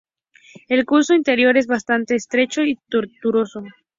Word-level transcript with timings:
El 0.67 0.87
curso 0.87 1.13
inferior 1.13 1.57
es 1.57 1.67
bastante 1.67 2.15
estrecho 2.15 2.63
y 2.63 2.75
tortuoso. 2.89 3.63